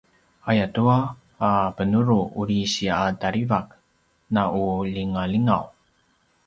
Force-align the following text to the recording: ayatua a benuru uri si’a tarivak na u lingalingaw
ayatua 0.49 0.97
a 1.47 1.49
benuru 1.75 2.19
uri 2.41 2.59
si’a 2.73 2.99
tarivak 3.21 3.67
na 4.33 4.43
u 4.61 4.63
lingalingaw 4.93 5.65